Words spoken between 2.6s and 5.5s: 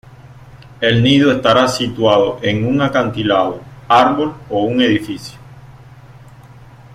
un acantilado, árbol o un edificio.